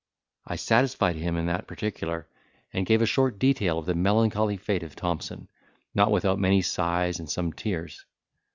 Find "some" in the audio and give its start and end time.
7.29-7.53